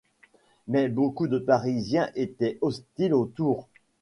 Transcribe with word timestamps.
Mais 0.67 0.89
beaucoup 0.89 1.27
de 1.27 1.37
Parisiens 1.37 2.09
étaient 2.15 2.57
hostiles 2.61 3.13
aux 3.13 3.27
tours. 3.27 3.67